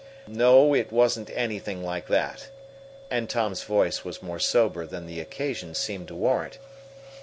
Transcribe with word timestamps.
"No, 0.27 0.73
it 0.73 0.91
wasn't 0.91 1.29
anything 1.31 1.83
like 1.83 2.07
that," 2.07 2.47
and 3.11 3.29
Tom's 3.29 3.61
voice 3.61 4.03
was 4.03 4.23
more 4.23 4.39
sober 4.39 4.87
than 4.87 5.05
the 5.05 5.19
occasion 5.19 5.75
seemed 5.75 6.07
to 6.07 6.15
warrant. 6.15 6.57